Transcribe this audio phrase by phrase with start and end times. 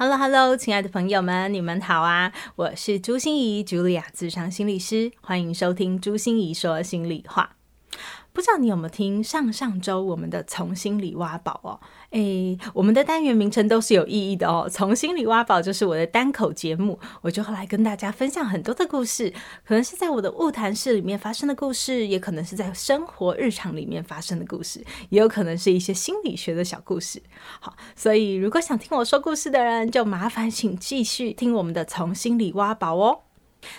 [0.00, 2.32] Hello，Hello，亲爱的朋友们，你们好啊！
[2.54, 7.57] 我是朱心怡，茱莉亚自商心理师，欢迎收听朱心怡说心里话。
[8.32, 11.80] 不知道你有没有听上上周我们的从心里挖宝哦？
[12.10, 14.68] 诶，我们的单元名称都是有意义的哦。
[14.70, 19.32] 从心里挖宝就是我的单口节目，我就会来跟大家分享很多的故事，
[19.64, 27.20] 可能是在我的物谈室里面发生的故事，也可能是在生活日常里面发生的故事，也有可能是一些心理学的小故事。
[27.60, 33.27] 好，所以如果想听我说故事的人，就麻烦请继续听我们的从心里挖宝哦。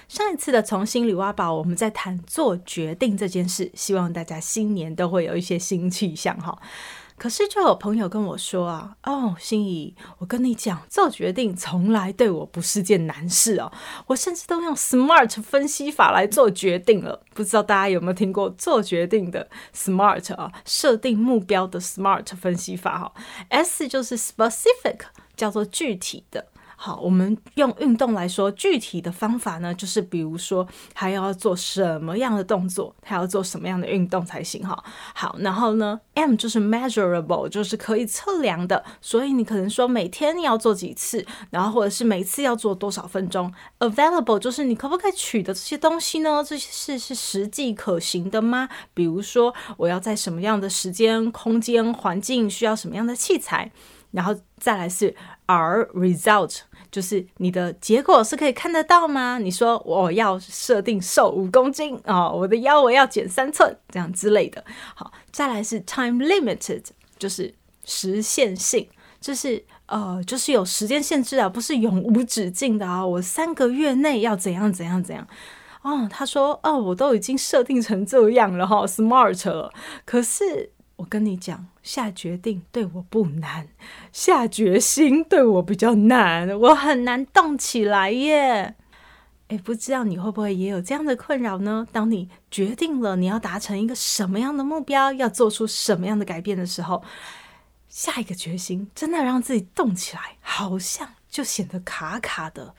[0.07, 6.57] 上一次的从心里挖宝，我们在谈做决定这件事，希望大家新年都会有一些新气象哈。
[7.17, 13.69] 可是就有朋友跟我说啊，哦，心仪，我跟你讲，做决定从来对我不是件难事哦，
[14.07, 17.21] 我甚至都用 SMART 分析法来做决定了。
[17.33, 20.49] 不知道大家有没有听过做决定的 SMART 啊？
[20.63, 23.13] 设定目标的 SMART 分析法哈
[23.49, 24.99] ，S 就是 specific，
[25.35, 26.48] 叫做具体的。
[26.81, 34.81] 好，我们用运动来说，具体的方法呢，就是比如说，还要做什么样的动作，还要做什么样的运动才行哈。
[35.13, 43.53] 好，然后呢，M 就是 measurable，就是可以测量的，所以你可能说每天你要做几次，然后或者是每次要做多少分钟。
[43.79, 46.41] Available 就是你可不可以取得这些东西呢？
[46.41, 48.69] 这些事是实际可行的吗？
[48.93, 53.69] 比如说，我要在什么样的时间、空间、环境需要什么样的器材，
[54.11, 55.13] 然后再来是
[55.45, 56.61] R result。
[56.91, 59.37] 就是你的结果是可以看得到吗？
[59.37, 64.63] 你说我要设定瘦五公斤、哦，我的腰围要减三寸，这样之类的。
[64.95, 66.83] 好，再来是 time limited，
[67.17, 67.53] 就是
[67.85, 68.87] 时限性，
[69.21, 73.05] 就是呃，就是有时间限制啊，不是永无止境的啊。
[73.05, 75.27] 我三个月内要怎样怎样怎样。
[75.81, 79.71] 哦，他说哦，我都已经设定成这样了哈，smart 了，
[80.05, 80.71] 可是。
[80.99, 83.69] 我跟你讲，下决定对我不难，
[84.11, 88.75] 下决心对我比较难，我很难动起来耶。
[89.47, 91.87] 诶，不知道你会不会也有这样的困扰呢？
[91.93, 97.01] 当你决定了你要达成一个什么样的目标，要做出什么样的改变的时候，
[97.87, 102.75] 下一个决心真的让自己动起来，好像就显得卡卡的。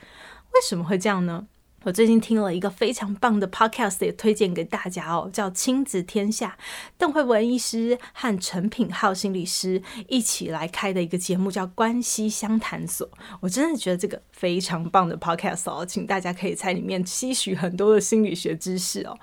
[0.52, 1.46] 为什么会这样呢？
[1.82, 6.58] 我最近听了一个非常棒的 podcast，也推荐给大家哦，叫《亲子天下》，
[6.98, 13.08] 邓惠文医师和陈品浩心理师一起来开的一个节目，叫《关系相谈所》。
[13.40, 19.18] 我真的觉得这个非常棒的 podcast 哦，请大家可以在里面吸取很多的心理学知识哦。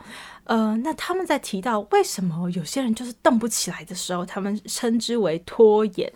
[0.46, 6.12] 呃，那他们在提到为什么有些人就是动不起来的时候，他们称之为拖延。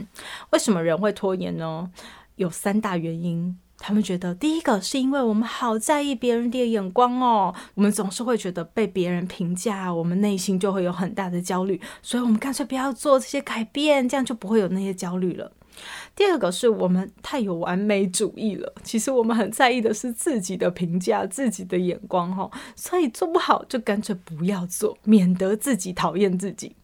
[0.49, 1.91] 为什么人会拖延呢？
[2.35, 3.57] 有三大原因。
[3.83, 15.51] 他们觉得，第一个是因为我们好在意别人的眼光哦，我们总是会觉得被别人评价，我们内心就会有很大的焦虑，所以我们干脆不要做这些改变，这样就不会有那些焦虑了。
[16.15, 26.75] 第二个是我们太有完美主义了，其实我们很在意的是自己的评价、自己的眼光哦，所以做不好就干脆不要做，免得自己讨厌自己。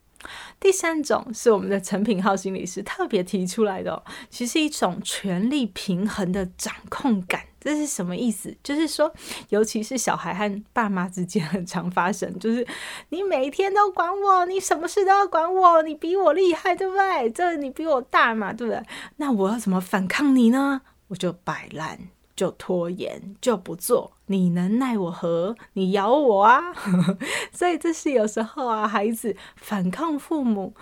[0.60, 8.56] 第三种是我们的陈品浩心理师特别提出来的，其实一种权力平衡的掌控感，这是什么意思？
[8.64, 9.14] 就是说，
[9.50, 12.66] 尤其是小孩和爸妈之间很常发生，就是
[13.10, 17.30] 你每天都管我，你什么事都要管我，你比我厉害，对不对？
[17.32, 18.84] 这你比我大嘛，对不对？
[19.18, 20.82] 那我要怎么反抗你呢？
[21.10, 22.10] 我就摆烂。
[22.38, 25.56] 就拖延，就不做，你能奈我何？
[25.74, 26.72] 你咬我啊！
[27.52, 30.74] 所以这是有时候啊，孩子反抗父母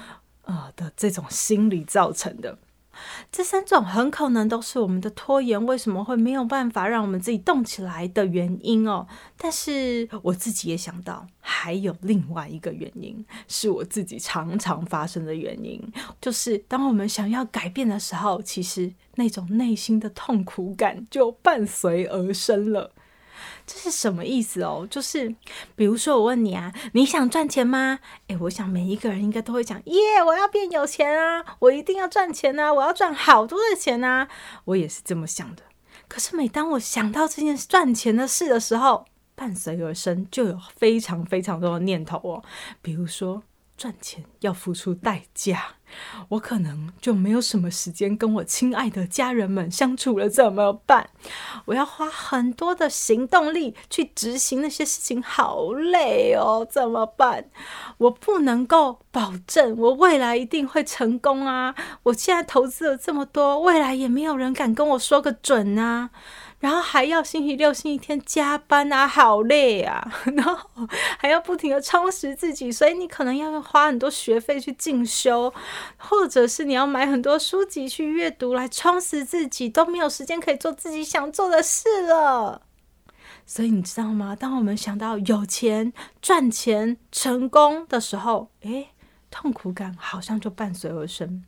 [0.43, 2.59] 呃的这种心理造成的。
[3.31, 9.07] 这三种很可能都是我们的拖延为什么会没有办法让我们自己动起来的原因哦。
[9.37, 15.81] 但是我自己也想到，还有另外一个原因，是我自己常常发生的原因，
[16.21, 22.91] 就是当我们想要改变的时候，其实那种内心的痛苦感就伴随而生了。
[23.65, 24.87] 这是什么意思哦？
[24.89, 25.33] 就是
[25.75, 27.99] 比如说，我问你啊，你想赚钱吗？
[28.27, 34.27] 诶，我想每一个人应该都会讲，耶，我要变有钱啊，我一定要赚钱啊，我要赚好多的钱啊。
[34.65, 35.63] 我也是这么想的。
[36.07, 42.43] 可是每当我想到这件赚钱的事的时候，伴随而生就有非常非常多的念头哦。
[42.81, 43.41] 比如说，
[43.77, 45.75] 赚钱要付出代价。
[46.29, 51.09] 我可能就没有什么时间跟我亲爱的家人们相处了，怎么办？
[51.65, 57.45] 我要花很多的行动力去执行那些事情，好累哦，怎么办？
[57.97, 61.73] 我不能够保证我未来一定会成功啊！
[62.03, 66.09] 我现在投资了这么多，未来也没有人敢跟我说个准啊！
[66.59, 70.11] 然后还要星期六、星期天加班啊，好累啊！
[70.35, 70.87] 然后
[71.19, 75.53] 还要不停的充实自己，所以你可能要花很多学费去进修，
[75.97, 82.61] 或者是你要买很多书籍去阅读来充实自己，都没有时间可以做自己想做的事了。
[83.45, 84.35] 所以你知道吗？
[84.35, 88.89] 当我们想到有钱、赚钱、成功的时候，诶，
[89.29, 91.43] 痛苦感好像就伴随而生。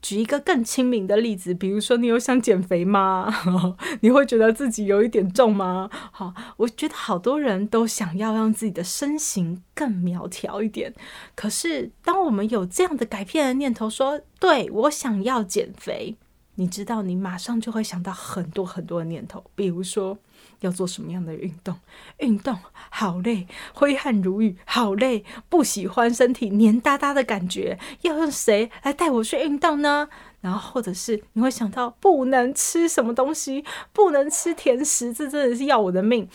[0.00, 3.32] 举一个更亲民的例子，比如说你有想减肥吗？
[4.00, 5.88] 你会觉得自己有一点重吗？
[6.10, 10.92] 好，我觉得好多人都想要让自己的身形更苗条一点。
[11.34, 16.16] 可是，当我们有这样的改变的念头，说对，我想要减肥，
[16.54, 20.18] 你知道，你马上就会想到很多很多的念头，比如说。
[20.60, 21.76] 要做什么样的运动？
[22.18, 22.56] 运动
[22.88, 27.78] 好累，挥汗如雨，好累，不喜欢身体黏哒哒的感觉。
[28.02, 30.08] 要用谁来带我去运动呢？
[30.42, 36.28] 然后或者是你会想到不能吃什么东西，不能吃甜食，这真的是要我的命。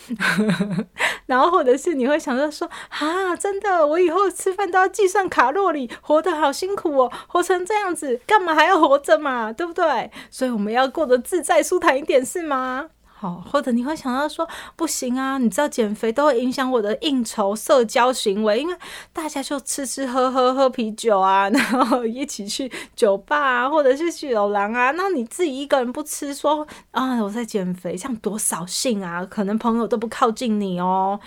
[1.26, 9.52] 然后或者是你会想到说啊，真的，我以后吃饭都要计算卡路里，活得好辛苦哦，活成这样子，干嘛还要活着嘛？
[9.52, 10.10] 对不对？
[10.30, 12.88] 所以我们要过得自在舒坦一点，是吗？
[13.20, 18.76] 好，或者你会想到说，不行啊，你知道减肥都会影响我的应酬社交行为，因为
[19.12, 31.18] 大家就吃吃喝喝喝啤酒啊， 然后一起去酒吧啊，或者是去酒廊啊，那你自己一个人不吃，说啊我在减肥，这样多扫兴啊，可能朋友都不靠近你哦。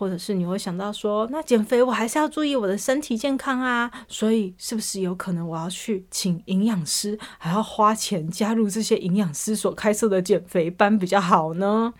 [0.00, 11.92] 或者是你会想到说，那减肥我还是要注意我的身体健康啊，所以是不是有可能我要去请营养师，还要花钱加入这些营养师所开设的减肥班比较好呢？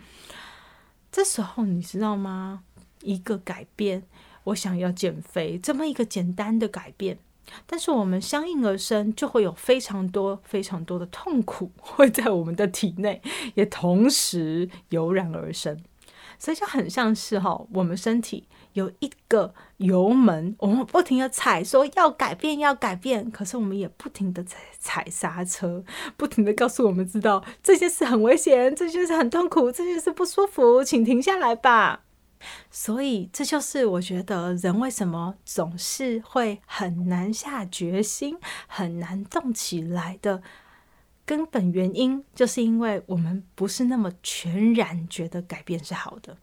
[1.13, 2.63] 这时候你知道吗？
[3.03, 4.05] 一个改变，
[4.45, 7.19] 我想要减肥，这么一个简单的改变，
[7.67, 13.21] 但是我们相应而生就会有非常多非常多的痛苦 会在我们的体内，
[13.57, 15.79] 也同时油然而生。
[16.41, 25.85] 所以就很像是哈，我们身体有一个油门，我们不停的踩，说要改变，要改变，可是我们也不停的踩踩刹车，
[26.17, 32.05] 不停的告诉我们知道这件事很危险，这件事很痛苦，这件事不舒服，请停下来吧。
[32.71, 40.43] 所以这就是我觉得人为什么总是会很难下决心，很难动起来的。
[41.31, 46.37] 根本原因就是因为我们不是那么全然觉得改变是好的，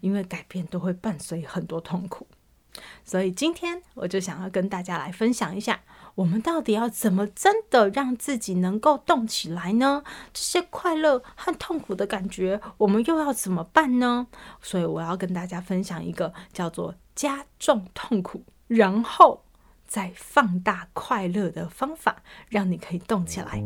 [0.00, 2.26] 因为改变都会伴随很多痛苦。
[3.04, 5.82] 所以今天我就想要跟大家来分享一下，
[6.14, 10.02] 我们到底要怎么真的让自己能够动起来呢？
[10.32, 14.26] 这些快乐和痛苦的感觉，我们又要怎么办呢？
[14.62, 19.44] 所以我要跟大家分享一个叫做加重痛苦，然后。
[19.90, 23.60] 在放大快乐的方法，让你可以动起来。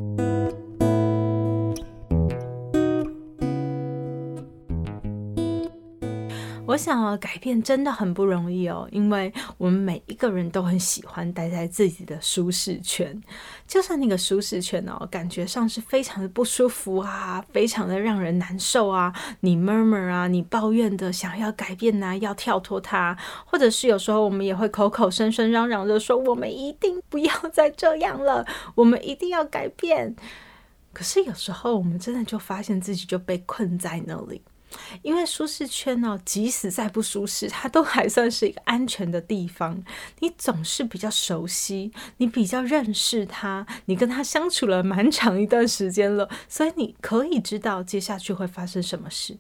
[6.75, 13.23] 我想改变真的很不容易哦，因为我们每一个人都很喜欢待在自己的舒适圈，
[13.65, 28.45] 就算那个舒适圈哦，感觉上是非常的不舒服啊，非常的让人难受啊，你 murmur 啊，你抱怨的想要改变呐、啊，要跳脱它，或者是有时候我们也会口口声声嚷嚷着说，我们一定不要再这样了，
[28.75, 30.17] 我们一定要改变。
[30.93, 34.43] 可是有时候我们真的就发现自己就被困在那里。
[35.03, 39.83] 因为舒适圈呢，即使再不舒适，它都还算是一个安全的地方。
[40.21, 49.37] 你总是比较熟悉，你比较认识他，你跟他相处了蛮长一段时间了，所以你可以知道接下去会发生什么事。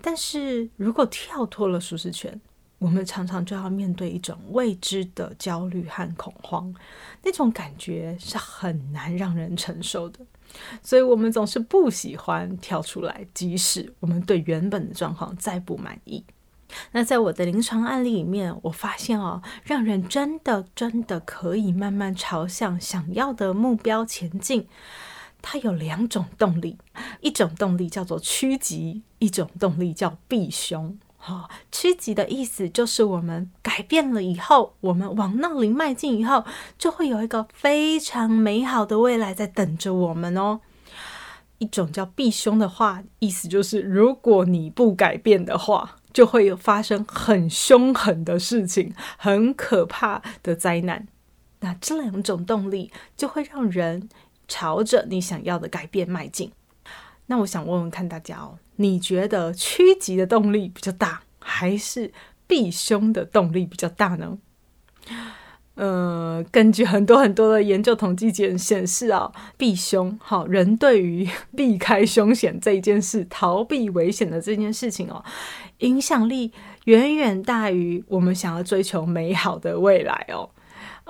[0.00, 2.40] 但是如果跳脱了舒适圈，
[2.78, 6.72] 我们常常就要面对一种未知的焦虑和恐慌，
[7.24, 10.20] 那种感觉是很难让人承受的。
[10.82, 16.24] 所以，我们总是不喜欢跳出来，即使我们对原本的状况再不满意。
[16.92, 24.66] 那在我的临床案例里面，我发现哦，让人真的真的可以慢慢朝向想要的目标前进。
[25.40, 26.76] 它有两种动力，
[27.20, 30.98] 一种动力叫做趋吉，一种动力叫避凶。
[31.28, 36.44] 哦，趋吉的意思就是我们改变了以后，我们往那里迈进以后，
[36.78, 40.60] 就会有一个非常美好的未来在等着我们哦。
[41.58, 51.06] 一种叫避凶的话，意思就是如果你不改变的话，就会有发生很凶狠的事情，很可怕的灾难。
[51.60, 54.08] 那这两种动力就会让人
[54.46, 56.52] 朝着你想要的改变迈进。
[57.26, 62.12] 那我想问问看大家哦，你觉得趋吉的动力比较大，还是
[62.46, 64.38] 避凶的动力比较大呢？
[65.74, 75.24] 呃，根据很多很多的研究统计检显示啊，避凶好，人对于避开凶险这一件事、逃避危险的这件事情哦，
[75.78, 76.52] 影响力
[76.86, 80.50] 远远大于我们想要追求美好的未来哦。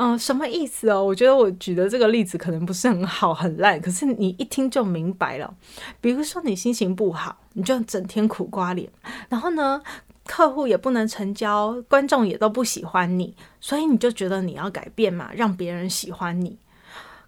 [0.00, 1.02] 嗯、什么意思哦？
[1.04, 5.52] 我觉得我举的这个例子可能不是很好，很烂，可是你一听就明白了。
[6.00, 8.88] 比如说你心情不好，你就整天苦瓜脸，
[9.28, 9.82] 然后呢，
[10.24, 16.58] 客户也不能成交，观众也都不喜欢你，所以你就觉得你要改变嘛，让别人喜欢你。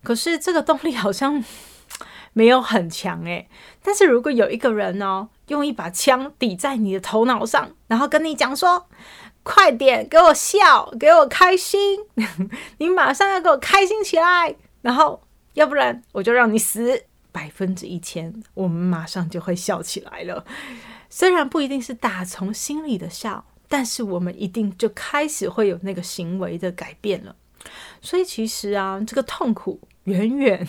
[0.05, 1.45] 可是这个动力好像
[2.33, 3.49] 没有很强诶。
[3.83, 8.87] 但是如果有一个人哦，用一把枪抵在你的头脑上，然后跟你讲说
[9.43, 12.01] ：“快点给我笑，给我开心，
[12.79, 15.23] 你马上要给我开心起来，然后
[15.55, 20.45] 要不然我就让你死。”百分之一千，我们马上就会笑起来了。
[21.09, 27.37] 虽然不一定是打从心里的笑，但是我们一定就开始会有那个行为的改变了。
[28.03, 30.67] 所以其实啊，这个痛苦远远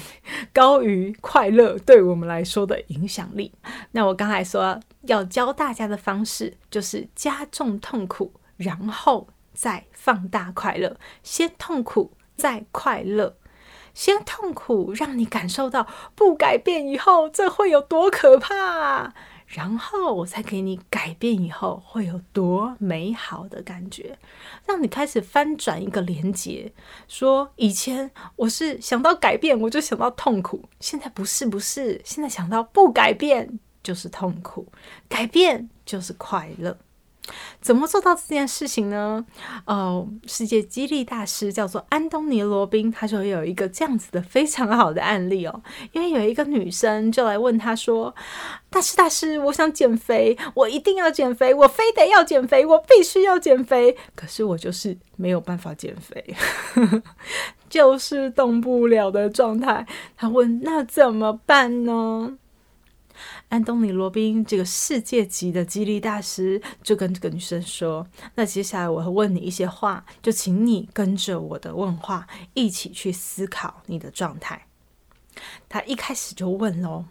[0.54, 3.52] 高于快乐对我们来说的影响力。
[3.94, 10.96] 那我刚才说要教大家的方式，就是加重痛苦，然后再放大快乐。
[11.24, 13.36] 先痛苦，再快乐。
[13.94, 19.14] 先痛苦，让你感受到不改变以后这会有多可怕。
[19.48, 24.18] 然后我再给你改变以后会有多美好的感觉，
[24.66, 26.72] 让你开始翻转一个连结，
[27.10, 34.66] 说以前我是想到改变我就想到痛苦，现在不是不是，现在想到不改变就是痛苦，
[35.10, 36.78] 改变就是快乐。
[37.62, 39.24] 怎么做到这件事情呢？
[39.66, 45.62] 哦，世界激励大师叫做安东尼·罗宾，他就有一个这样子的非常好的案例哦。
[45.92, 48.14] 因为有一个女生就来问他说
[48.70, 53.96] ：“大师，大师，我想减肥，我一定要减肥，我非得要减肥，我必须要减肥。
[54.16, 56.36] 可是我就是没有办法减肥，
[57.70, 59.86] 就是动不了的状态。”
[60.18, 62.38] 他问：“那怎么办呢？”
[63.50, 74.68] 安东尼·罗宾这个世界级的激励大师就跟这个女生说：“那接下来我会问你一些话，就请你跟着我的问话一起去思考你的状态。”
[75.68, 77.06] 他一开始就问喽：“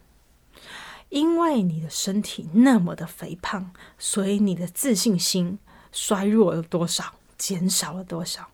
[1.11, 5.59] 因为你的身体那么的肥胖，所以你的自信心
[5.93, 7.15] 衰弱了多少？
[7.37, 8.49] 减少了多少？”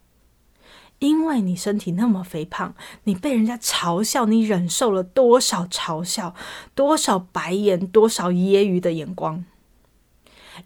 [0.99, 2.75] 因为你身体那么肥胖，
[3.05, 6.35] 你被人家嘲笑，你忍受了多少嘲笑，
[6.75, 9.45] 多少白眼，多少揶揄的眼光？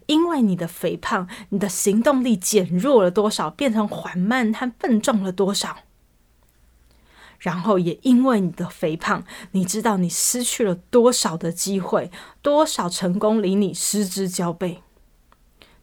[0.05, 5.79] 因为你的肥胖，你的行动力减弱了多少，变成缓慢和笨重了多少？
[7.39, 12.09] 然后也因为你的肥胖，你知道你失去了多少的机会，
[12.41, 14.77] 多少成功离你失之交臂？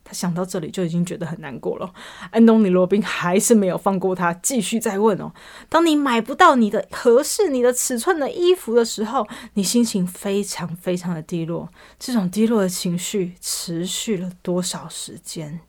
[0.09, 1.93] 他想到这里就已经觉得很难过了。
[2.31, 5.31] 安东尼·罗宾还是没有放过他，继续再问哦：
[5.69, 11.69] 当你买不到你的合适你的尺寸的衣服的时候，你心情非常非常的低落。
[11.99, 15.61] 这种低落的情绪持续了多少时间？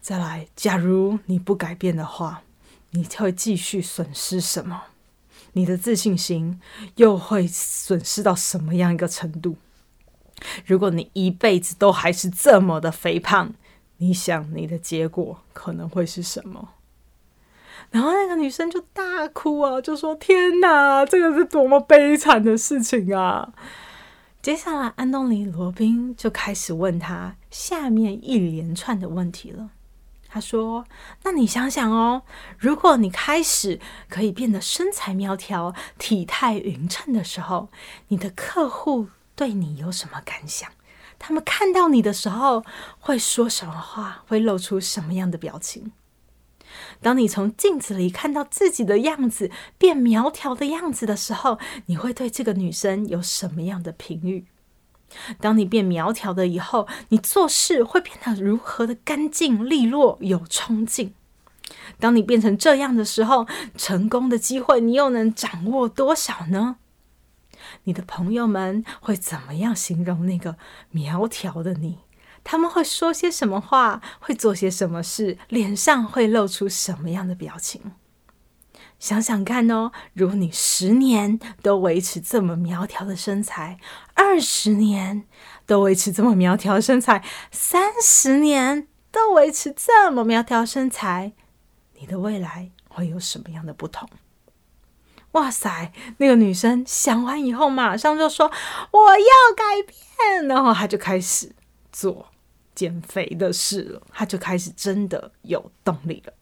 [0.00, 2.42] 再来，假如你不改变的话，
[2.92, 4.84] 你会继续损失什么？
[5.52, 6.58] 你的自信心
[6.96, 9.56] 又会损失到什么样一个程度？
[10.64, 13.52] 如果你一辈子都还是这么的肥胖，
[13.98, 16.70] 你想你的结果可能会是什么？
[17.90, 23.52] 然后那个女生就大哭啊，就说：“天哪，这个是多么悲惨的事情啊！”
[24.40, 29.70] 接下来，安东尼·罗宾就开始问他下面一连串的问题了。
[30.28, 30.86] 他说
[31.24, 32.22] ：“那你想想哦，
[32.56, 37.70] 如果你开始可以变得身材苗条、体态匀称的时候，
[38.08, 39.08] 你的客户……”
[39.40, 40.70] 对你有什么感想？
[41.18, 42.62] 他们看到你的时候
[42.98, 44.22] 会说什么话？
[44.28, 45.92] 会露出什么样的表情？
[47.00, 54.44] 当你从镜子里看到自己的样子变苗条的样子的时候，你会对这个女生有什么样的评语？
[55.40, 61.14] 当你变苗条了以后，你做事会变得如何的干净利落、有冲劲？
[61.98, 63.46] 当你变成这样的时候，
[63.78, 66.76] 成功的机会你又能掌握多少呢？
[67.84, 70.56] 你的朋友们会怎么样形容那个
[70.90, 71.98] 苗条的你？
[72.42, 74.00] 他们会说些什么话？
[74.18, 75.36] 会做些什么事？
[75.48, 77.92] 脸上会露出什么样的表情？
[78.98, 83.78] 想想看哦，如果你十年都维持这么苗条的身材，
[84.14, 85.24] 二十年
[85.64, 91.32] 都维持这么苗条身材，三十年都维持这么苗条身材，
[91.98, 94.08] 你的未来会有什么样的不同？
[95.32, 95.92] 哇塞！
[96.18, 98.50] 那个女生想完以后，马上就说
[98.90, 101.52] ：“我要改变。”然后她就开始
[101.92, 102.26] 做
[102.74, 106.32] 减肥的事了，她就开始真的有动力了。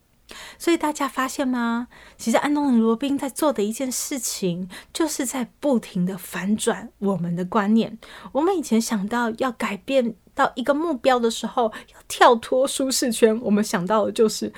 [0.59, 1.87] 所以大家发现吗？
[2.17, 7.97] 其实安东尼·罗宾在做的一件事情，就是在不停的反转我们的观念。
[8.31, 14.53] 我们以前想到要改变到一个目标的时候，要跳脱舒适圈，我们想到的就是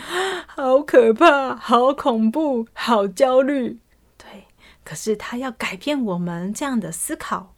[0.47, 3.79] 好可怕、好恐怖、好焦虑。
[4.83, 7.53] 可是他要改变我们这样的思考。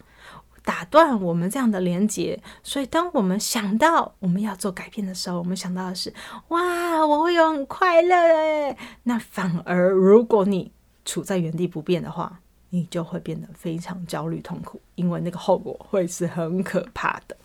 [0.65, 6.13] 打断我们这样的连接，所以当我们想到我们要做改变的时候，我们想到的是
[6.48, 8.77] 哇，我会有很快乐诶。
[9.03, 10.72] 那反而如果你
[11.03, 12.39] 处在原地不变的话，
[12.70, 17.36] 你就会变得非常焦虑痛苦，因为那个后果会是很可怕的。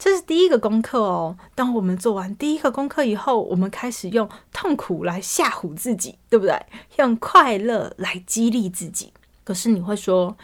[0.00, 1.36] 这是第一个功课哦。
[1.54, 6.58] 当我们做完第一个功课以后，我们开始用痛苦来吓唬自己，对不对？
[6.96, 9.12] 用快乐来激励自己。
[9.44, 10.34] 可是你会说，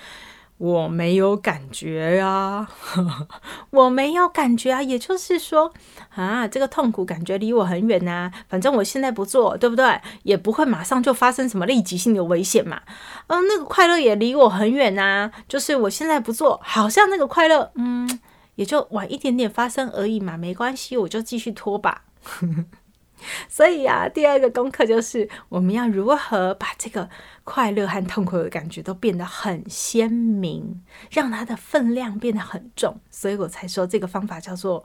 [0.58, 2.68] 我没有感觉呀、
[3.70, 5.72] 我没有感觉啊，也就是说
[6.14, 9.98] 啊，这个痛苦感觉离我很远呐、反正我现在不做，对不对？
[10.24, 12.82] 也不会马上就发生什么立即性的危险嘛。
[13.28, 18.20] 嗯、那个快乐也离我很远呐、就是我现在不做，好像那个快乐，嗯，
[18.56, 22.06] 也就晚一点点发生而已嘛，没关系，我就继续拖吧。
[23.48, 27.08] 所以呀、啊，第二个功课就是我们要如何把这个
[27.44, 33.00] 快乐和痛苦的感觉都变得很鲜明，让它的分量变得很重。
[33.10, 34.84] 所以我才说这个方法叫做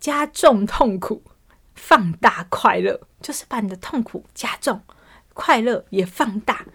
[0.00, 1.22] 加重痛苦，
[1.76, 4.80] 放大快乐，就是把你的痛苦加重，
[5.32, 6.66] 快乐也放大。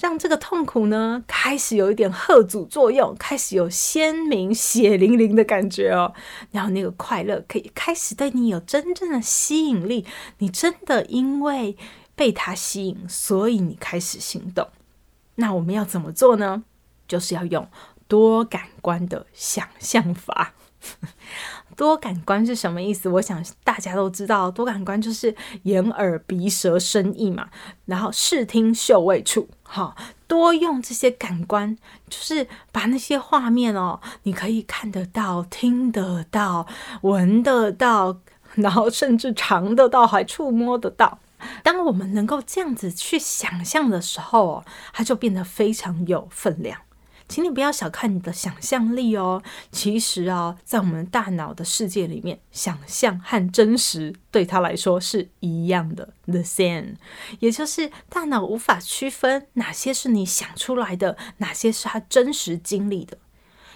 [0.00, 6.12] 让这个痛苦呢，开始有一点吓阻作用，开始有鲜明血淋淋的感觉哦。
[6.50, 10.04] 然后那个快乐可以开始对你有真正的吸引力，
[10.38, 11.76] 你真的因为
[12.14, 14.68] 被它吸引，所以你开始行动。
[15.36, 16.64] 那我们要怎么做呢？
[17.08, 17.68] 就是要用
[18.06, 20.52] 多感官的想象法。
[21.76, 23.08] 多感官是什么意思？
[23.08, 27.48] 我想大家都知道，多感官就是眼、耳、鼻、舌、身、意嘛。
[27.86, 31.76] 然后视听嗅味触，好，多用这些感官，
[32.08, 36.66] 就是把那些画面哦，你可以看得到、听得到、
[37.02, 38.18] 闻得到，
[38.54, 41.18] 然后甚至尝得到，还触摸得到。
[41.62, 46.80] 当我们能够这样子去想象的时候，它就变得非常有分量。
[47.28, 49.42] 请你不要小看你的想象力哦。
[49.72, 56.94] 其实啊，在我们大脑的世界里面，想象和真实对他来说是一样的，the same。
[57.40, 63.18] 也就是大脑无法区分哪些是你想出来的，哪些是他真实经历的。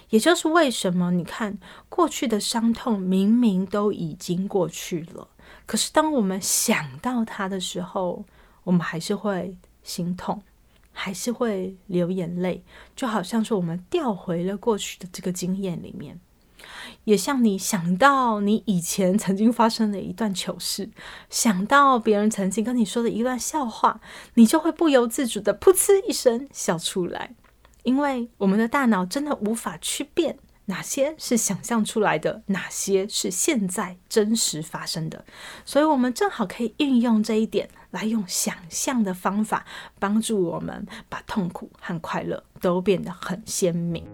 [0.09, 5.27] 也就是为什么你看过去的伤痛明明都已经过去了，
[5.65, 8.25] 可是当我们想到他的时候，
[8.63, 10.41] 我们还是会心痛。
[10.91, 12.63] 还是会流眼泪，
[12.95, 16.19] 就好像是我们调回了过去的这个经验里面，
[17.05, 20.89] 也像你想到你以前曾经发生的一段糗事，
[21.29, 23.99] 想到别人曾经跟你说的一段笑话，
[24.35, 27.35] 你就会不由自主的噗嗤一声笑出来，
[27.83, 30.37] 因为我们的大脑真的无法去变。
[30.65, 35.25] 哪些是想象出来的，哪些是现在真实发生的？
[35.65, 39.65] 所以，我们正好可以运用这一点，来用想象的方法，
[39.99, 44.05] 帮助我们把痛苦和快乐都变得很鲜明。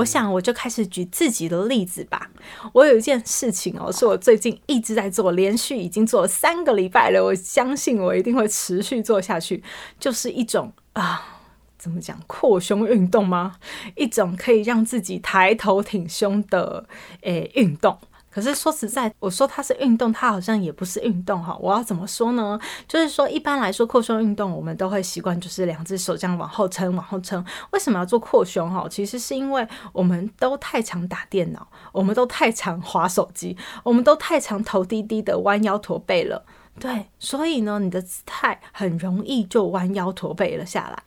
[0.00, 2.30] 我想，我就开始举自己的例子吧。
[2.72, 7.22] 我有一件事情哦，是我最近一直在做，连续已经做了三个礼拜了。
[7.22, 9.62] 我相信我一定会持续做下去，
[9.98, 11.40] 就是一种啊，
[11.78, 13.56] 怎么讲，扩胸运动吗？
[13.94, 16.86] 一种可以让自己抬头挺胸的
[17.22, 17.98] 诶运动。
[18.32, 21.56] 可是说实在，我说它是运动，它好像也不是运动哈。
[21.60, 22.58] 我要怎么说呢？
[22.86, 27.44] 就是说，一般来说扩胸运动，我们都会习惯就是两只手这样往后撑，往后撑。
[27.72, 28.86] 为什么要做扩胸哈？
[28.88, 36.44] 其实是因为我们都太常打电脑，我们都太常划手机，我们都太常头低低的弯腰驼背了。
[36.80, 41.02] 对，所以呢，你的姿态很容易就弯腰驼背了下来。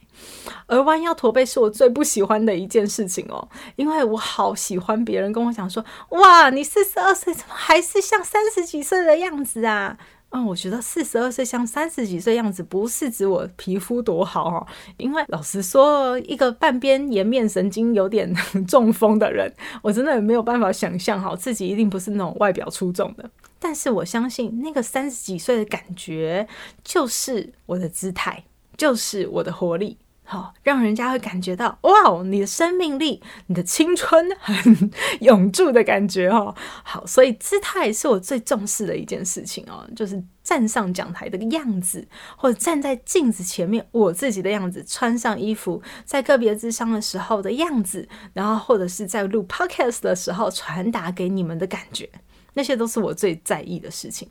[0.67, 9.97] 而弯腰驼背是我最不喜欢的一件事情哦，因为我好喜欢别人跟我讲说：“哇，你四十二岁怎么还是像三十几岁的样子啊？”
[10.35, 18.33] 嗯，我觉得四十二岁像三十几岁样子，不是指我皮肤多好哦，因为老实说，一个半边颜面神经有点
[18.67, 23.29] 中风的人，我真的没有办法想象哈，自己一定不是那种外表出众的。
[23.63, 26.45] 但是我相信，那个三十几岁的感觉，
[26.83, 28.43] 就是我的姿态，
[28.75, 29.97] 就是我的活力。
[30.25, 36.53] 好，让人家会感觉到哇，你的生命力、你的青春很永驻的感觉哦。
[36.83, 42.05] 好，所以姿态是我最重视的一件事情哦，就是站上讲台的样子，
[42.37, 52.09] 或者站在镜子前面我自己的样子，穿上衣服，在个别智商的时候的样子，然后或者是在录 podcast 的时候传达给你们的感觉，
[52.53, 54.27] 那些都是我最在意的事情。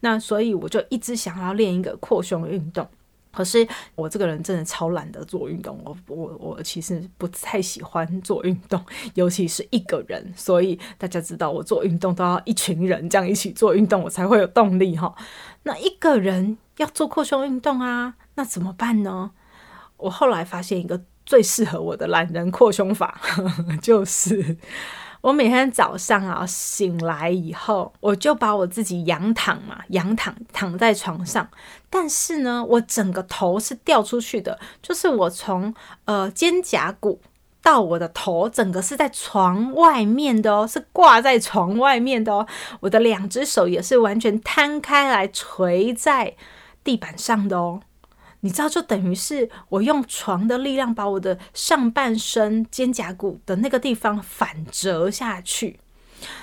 [0.00, 2.86] 那所以我就一直想要练一个扩胸运动。
[3.32, 10.30] 可是我这个人真的超懒得做运动，我我我其实不太喜欢做运动，尤其是一个人。
[10.36, 15.14] 所以大家知道，我做运动都要一群人这样一起做运动，我才会有动力哈。
[15.62, 19.30] 那一个人要做扩胸运动啊，那怎么办呢？
[19.96, 23.18] 我后来发现一个最适合我的懒人扩胸法，
[23.80, 24.58] 就是。
[25.22, 31.48] 我每天早上啊醒来以后，我就把我自己仰躺嘛，仰躺躺在床上，
[31.88, 35.72] 但是呢，我整个头是掉出去的，就是我从
[36.06, 37.20] 呃肩胛骨
[37.62, 42.44] 到我的头，整个是在床外面的哦，是挂在床外面的哦，
[42.80, 46.34] 我的两只手也是完全摊开来垂在
[46.82, 47.80] 地板上的哦。
[48.44, 55.78] 你知道，就等于是我用床的力量把我的上半身肩胛骨的那个地方反折下去，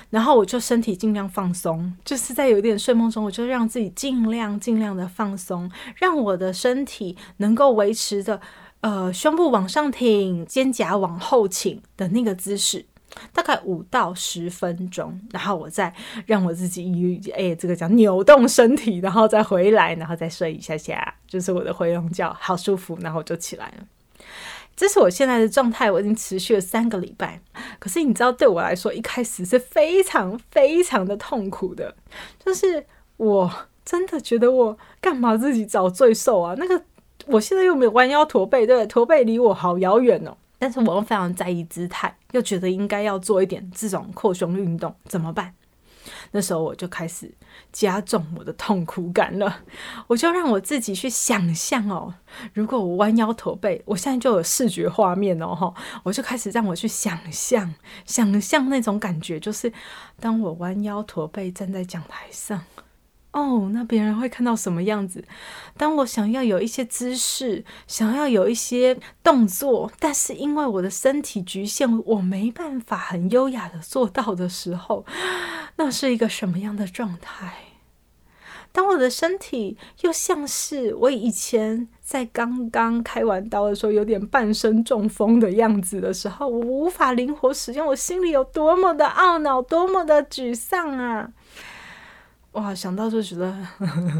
[0.08, 8.40] 然后我就身体尽量放松，就是在有一点睡梦中，我就让自己尽量尽量的放松，让我的身体能够维持着
[8.80, 12.86] 呃胸部往上挺，肩胛往后倾的那个姿势。
[13.32, 15.92] 大概五到十分钟，然后我再
[16.26, 23.84] 让我自己哎、这个叫扭动身体，然后再回来，然后再睡一下下，就是我的回笼觉，好舒服，然后我就起来了。
[24.76, 27.38] 这是我现在的状态，我已经持续了三个礼拜。
[27.78, 31.94] 可是你知道，对我来说，一开始是非常非常的痛苦的，
[32.42, 32.86] 就是
[33.18, 33.50] 我
[33.84, 36.54] 真的觉得我干嘛自己找罪受啊？
[36.56, 36.82] 那个
[37.26, 40.34] 我现在又没有弯腰驼背，对，驼背离我好遥远哦。
[40.60, 45.54] 但是我又非常在意姿态，又觉得应该要做一点这种扩胸运动，怎么办？
[46.32, 47.32] 那时候我就开始
[47.72, 49.62] 加重我的痛苦感了。
[50.06, 52.14] 我就让我自己去想象哦，
[52.52, 59.72] 如果我弯腰驼背，我现在就有视觉画面哦，我就开始让我去想象，想象那种感觉，就是
[60.18, 62.62] 当我弯腰驼背站在讲台上。
[63.32, 65.24] 哦，那别人会看到什么样子？
[65.76, 75.06] 当我想要有一些姿势，想要有一些动作，但是因为我的身体局限，我没办法很优雅的做到的时候，
[75.76, 77.54] 那是一个什么样的状态？
[78.72, 91.32] 当我的身体又像是我以前在刚刚开完刀的时候，有点半身中风的样子的时候，我无法灵活使用，我心里有多么的懊恼，多么的沮丧啊！
[92.52, 93.56] 哇，想到就觉得，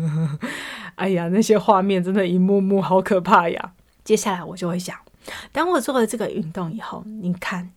[0.94, 3.72] 哎呀，那些画面真的一幕幕好可怕呀！
[4.04, 4.96] 接下来我就会想，
[5.52, 7.70] 当我做了这个运动以后，你看，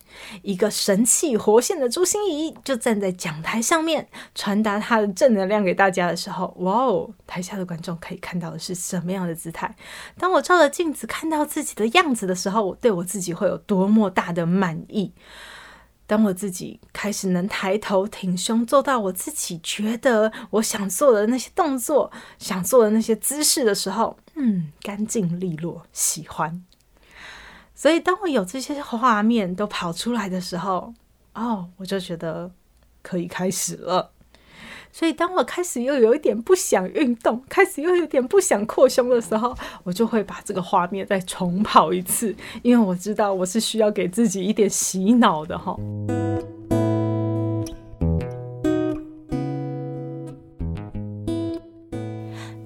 [0.44, 9.76] 一个神气活现的朱心仪就站在讲台上面，传达他的正能量给大家的时候，哇哦，台下的观众可以看到的是什么样的姿态？
[10.20, 15.12] 当我照着镜子看到自己的样子的时候，我对我自己会有多么大的满意？
[16.14, 26.64] 当我自己开始能抬头挺胸，做到我自己觉得我想做的那些动作、想做的那些姿势的时候，嗯，干净利落，喜欢。
[27.74, 30.94] 所以，当我有这些画面都跑出来的时候，
[31.34, 32.52] 哦，我就觉得
[33.02, 34.13] 可以开始了。
[34.96, 39.52] 所以，当我开始又有一点不想运动，开始又有点不想扩胸的时候，
[39.84, 45.76] 我就会把这个画面再重跑一次，因为我知道我是需要给自己一点洗脑的哈。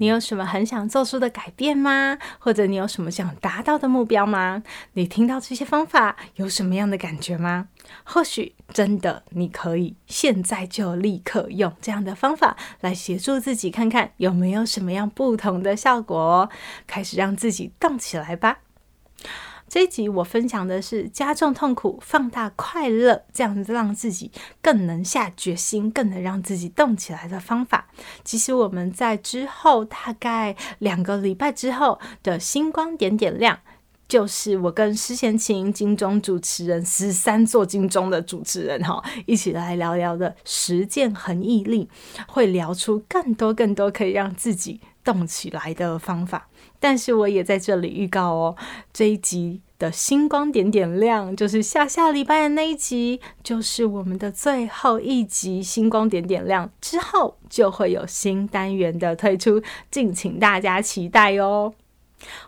[0.00, 2.18] 你有什么很想做出的改变吗？
[2.38, 4.62] 或者你有什么想达到的目标吗？
[4.92, 7.68] 你听到这些方法有什么样的感觉吗？
[8.04, 16.48] 或许真的你可以现在就立刻用这样的方法来协助自己，看看有没有什么样不同的效果，
[16.86, 18.60] 开始让自己动起来吧。
[19.70, 27.86] 这一集我分享的是加重痛苦，放大快乐，这样子让自己更能下决心，更能让自己动起来的方法。
[28.24, 33.60] 其实我们在之后大概两个礼拜之后的星光点点亮，
[34.08, 41.88] 就是我跟施贤琴金钟主持人十三座金钟的主持人哈，一起来聊聊的实践恒毅力，
[42.26, 46.48] 会聊出更多更多可以让自己动起来的方法。
[46.80, 48.56] 但是我也在这里预告哦，
[48.92, 55.62] 这一集的星光点点亮，就是下下礼拜的那一集，就是我们的最后一集。
[55.62, 61.74] 星光点点亮之后，就会有新单元的推出，敬请大家期待哦。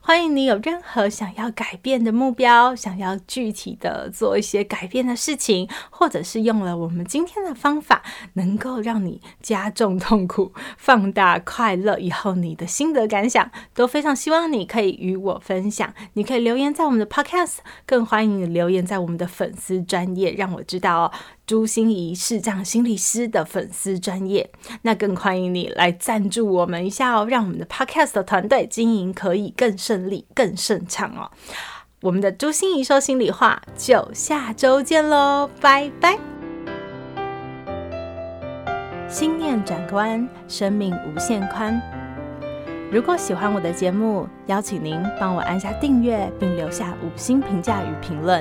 [0.00, 8.02] 欢迎你有任何想要改变的目标，想要具体的做一些改变的事情，或者是用了我们今天的方法，
[8.34, 15.92] 能够让你加重痛苦、放大快乐，以后你的心得感想都非常希望你可以与我分享。
[16.14, 21.12] 你可以留言在我们的 Podcast，更欢迎你留言在我们的粉丝专页，让我知道哦。
[21.50, 24.48] 朱心怡视障心理师的粉丝专业，
[24.82, 31.28] 那更欢迎你来赞助我们一下哦，让我们的 Podcast 团队经营可以更顺利、更顺畅哦。
[32.02, 36.16] 我们的朱心怡说心里话，就下周见喽，拜拜。
[39.08, 41.82] 心念转个弯，生命无限宽。
[42.92, 48.40] 如果喜欢我的节目，邀请您帮我按下订阅，并留下五星评价与评论。